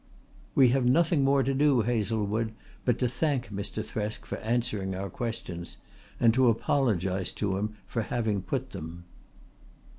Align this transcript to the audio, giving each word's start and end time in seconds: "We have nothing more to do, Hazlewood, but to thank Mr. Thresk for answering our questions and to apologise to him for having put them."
"We 0.55 0.69
have 0.69 0.83
nothing 0.83 1.23
more 1.23 1.43
to 1.43 1.53
do, 1.53 1.81
Hazlewood, 1.81 2.53
but 2.85 2.97
to 2.97 3.07
thank 3.07 3.49
Mr. 3.49 3.85
Thresk 3.85 4.25
for 4.25 4.39
answering 4.39 4.95
our 4.95 5.11
questions 5.11 5.77
and 6.19 6.33
to 6.33 6.49
apologise 6.49 7.31
to 7.33 7.55
him 7.57 7.75
for 7.85 8.01
having 8.01 8.41
put 8.41 8.71
them." 8.71 9.03